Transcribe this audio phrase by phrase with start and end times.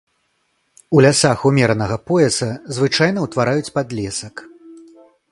[0.95, 4.35] У лясах умеранага пояса звычайна ўтвараюць падлесак.